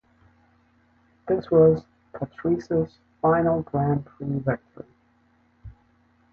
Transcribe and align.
This 1.27 1.51
was 1.51 1.85
Patrese's 2.15 2.97
final 3.21 3.61
Grand 3.61 4.03
Prix 4.07 4.39
victory. 4.39 4.87